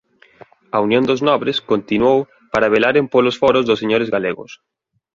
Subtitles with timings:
[0.75, 2.19] A unión dos nobres continuou
[2.53, 4.51] para velaren polos foros dos señores galegos.